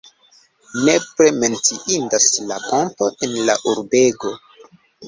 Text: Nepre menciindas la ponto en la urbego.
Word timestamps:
Nepre 0.87 1.27
menciindas 1.43 2.27
la 2.53 2.59
ponto 2.71 3.13
en 3.29 3.39
la 3.51 3.61
urbego. 3.75 4.35